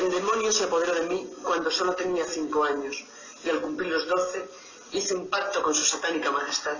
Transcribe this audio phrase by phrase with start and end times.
[0.00, 3.04] El demonio se apoderó de mí cuando solo tenía cinco años
[3.44, 4.48] y al cumplir los doce
[4.92, 6.78] hice un pacto con su satánica majestad.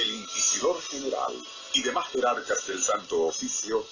[0.00, 1.34] El inquisidor general
[1.74, 3.84] y demás jerarcas del santo oficio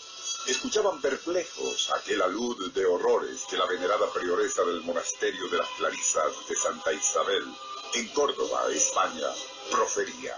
[0.46, 6.32] escuchaban perplejos aquel alud de horrores que la venerada prioresa del monasterio de las Clarisas
[6.48, 7.44] de Santa Isabel,
[7.92, 9.28] en Córdoba, España,
[9.70, 10.34] profería.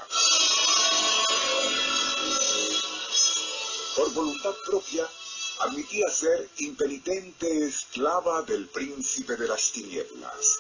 [3.95, 5.09] Por voluntad propia,
[5.61, 10.59] admitía ser impenitente esclava del príncipe de las tinieblas.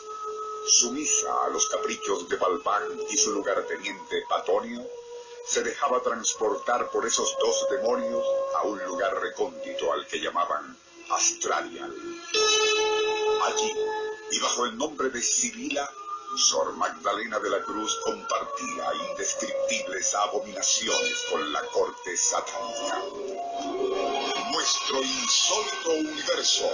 [0.66, 4.84] Sumisa a los caprichos de Balbán y su lugarteniente Patonio,
[5.46, 8.22] se dejaba transportar por esos dos demonios
[8.56, 10.76] a un lugar recóndito al que llamaban
[11.10, 11.90] Astralian.
[13.44, 13.72] Allí,
[14.30, 15.90] y bajo el nombre de Sibila,
[16.36, 23.02] Sor Magdalena de la Cruz compartía indescriptibles abominaciones con la corte satánica.
[24.52, 26.70] Nuestro insólito universo.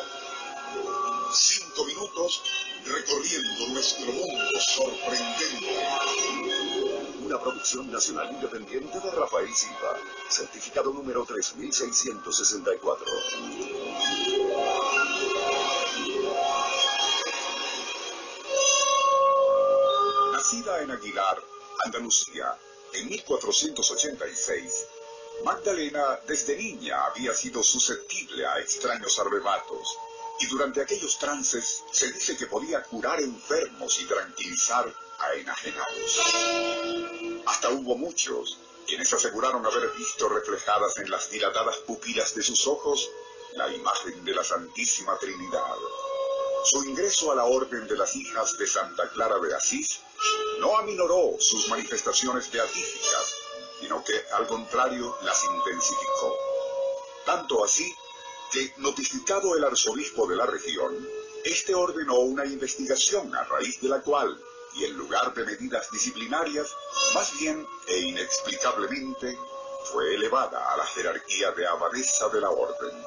[1.33, 2.43] Cinco minutos
[2.84, 5.78] recorriendo nuestro mundo sorprendente.
[7.25, 9.98] Una producción nacional independiente de Rafael Silva.
[10.28, 13.06] Certificado número 3664.
[20.55, 21.42] Nacida en Aguilar,
[21.84, 22.56] Andalucía,
[22.92, 24.86] en 1486,
[25.44, 29.98] Magdalena desde niña había sido susceptible a extraños arrebatos
[30.38, 36.20] y durante aquellos trances se dice que podía curar enfermos y tranquilizar a enajenados.
[37.47, 43.10] Hasta hubo muchos quienes aseguraron haber visto reflejadas en las dilatadas pupilas de sus ojos
[43.55, 45.75] la imagen de la Santísima Trinidad.
[46.65, 50.01] Su ingreso a la Orden de las Hijas de Santa Clara de Asís
[50.61, 53.34] no aminoró sus manifestaciones beatíficas,
[53.81, 56.39] sino que al contrario las intensificó.
[57.27, 57.95] Tanto así
[58.51, 61.06] que, notificado el arzobispo de la región,
[61.45, 64.34] este ordenó una investigación a raíz de la cual,
[64.73, 66.75] y en lugar de medidas disciplinarias,
[67.12, 69.38] más bien e inexplicablemente,
[69.93, 73.05] fue elevada a la jerarquía de abadesa de la orden.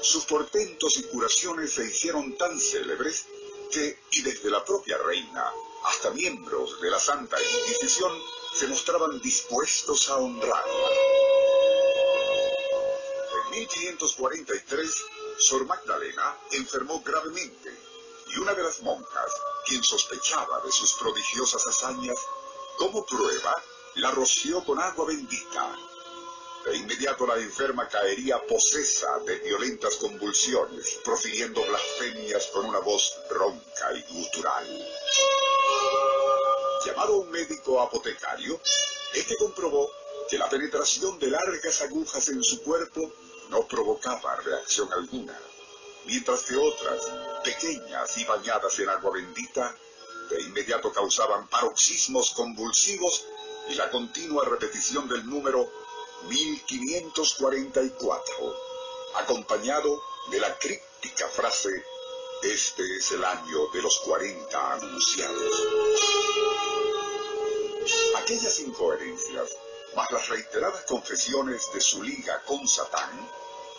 [0.00, 3.26] Sus portentos y curaciones se hicieron tan célebres
[3.70, 5.52] que, y desde la propia reina
[5.84, 8.12] hasta miembros de la Santa Inquisición,
[8.54, 10.88] se mostraban dispuestos a honrarla.
[13.44, 15.04] En 1543,
[15.38, 17.76] Sor Magdalena enfermó gravemente
[18.28, 19.32] y una de las monjas,
[19.66, 22.18] quien sospechaba de sus prodigiosas hazañas,
[22.76, 23.62] como prueba,
[23.96, 25.87] la roció con agua bendita.
[26.68, 33.94] De inmediato la enferma caería posesa de violentas convulsiones, profiriendo blasfemias con una voz ronca
[33.94, 34.66] y gutural.
[36.84, 38.60] Llamado un médico apotecario,
[39.14, 39.90] este comprobó
[40.28, 43.14] que la penetración de largas agujas en su cuerpo
[43.48, 45.40] no provocaba reacción alguna,
[46.04, 47.10] mientras que otras,
[47.44, 49.74] pequeñas y bañadas en agua bendita,
[50.28, 53.24] de inmediato causaban paroxismos convulsivos
[53.70, 55.87] y la continua repetición del número
[56.22, 58.56] 1544,
[59.16, 61.84] acompañado de la críptica frase
[62.42, 65.66] este es el año de los 40 anunciados.
[68.16, 69.56] Aquellas incoherencias,
[69.96, 73.28] más las reiteradas confesiones de su liga con Satán,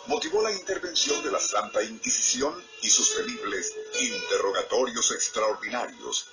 [0.08, 6.26] motivó la intervención de la Santa Inquisición y sus temibles interrogatorios extraordinarios,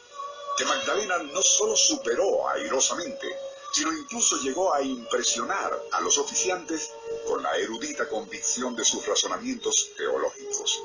[0.58, 3.40] que Magdalena no solo superó airosamente,
[3.74, 6.92] sino incluso llegó a impresionar a los oficiantes
[7.28, 10.82] con la erudita convicción de sus razonamientos teológicos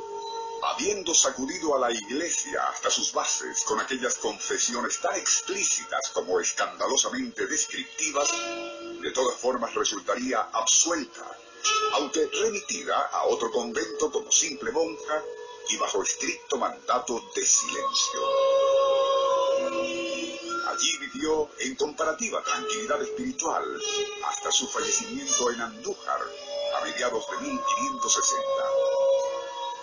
[0.63, 7.47] habiendo sacudido a la iglesia hasta sus bases con aquellas confesiones tan explícitas como escandalosamente
[7.47, 8.31] descriptivas,
[9.01, 11.37] de todas formas resultaría absuelta,
[11.95, 15.23] aunque remitida a otro convento como simple monja
[15.69, 18.21] y bajo estricto mandato de silencio.
[20.73, 23.63] Allí vivió en comparativa tranquilidad espiritual
[24.27, 26.21] hasta su fallecimiento en Andújar
[26.77, 28.43] a mediados de 1560.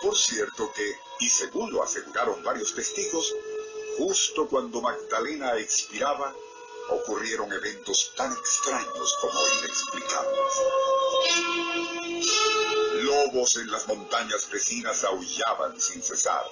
[0.02, 3.36] Por cierto que, y según lo aseguraron varios testigos,
[4.00, 6.34] justo cuando Magdalena expiraba,
[6.90, 10.54] ocurrieron eventos tan extraños como inexplicables.
[13.04, 16.46] Lobos en las montañas vecinas aullaban sin cesar.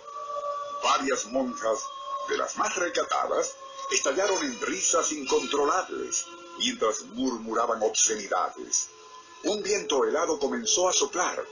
[0.84, 1.80] Varias monjas,
[2.30, 3.56] de las más recatadas,
[3.92, 6.26] estallaron en risas incontrolables,
[6.60, 8.90] mientras murmuraban obscenidades.
[9.44, 11.46] Un viento helado comenzó a soplar,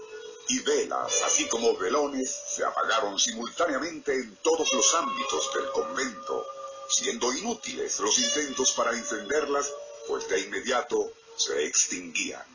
[0.47, 6.45] y velas, así como velones, se apagaron simultáneamente en todos los ámbitos del convento,
[6.89, 9.73] siendo inútiles los intentos para encenderlas,
[10.07, 12.45] pues de inmediato se extinguían.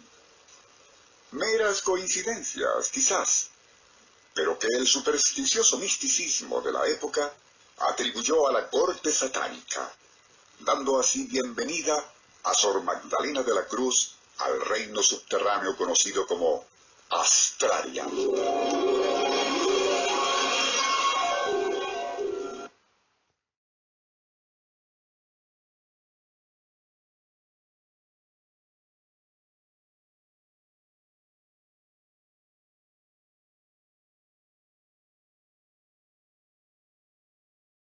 [1.33, 3.51] Meras coincidencias, quizás,
[4.35, 7.33] pero que el supersticioso misticismo de la época
[7.81, 9.91] atribuyó a la corte satánica,
[10.61, 11.95] dando así bienvenida
[12.45, 16.65] a Sor Magdalena de la Cruz al reino subterráneo conocido como
[17.11, 18.07] Astraria.